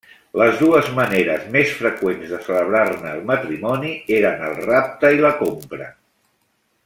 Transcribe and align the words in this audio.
Les 0.41 0.55
dues 0.61 0.87
maneres 0.99 1.43
més 1.55 1.73
freqüents 1.81 2.31
de 2.35 2.39
celebrar-ne 2.47 3.11
el 3.17 3.21
matrimoni 3.33 3.93
eren 4.21 4.43
el 4.49 4.57
rapte 4.65 5.15
i 5.19 5.23
la 5.27 5.35
compra. 5.45 5.93